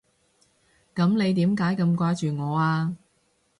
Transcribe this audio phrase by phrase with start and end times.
[0.95, 2.97] 噉你點解咁掛住我啊？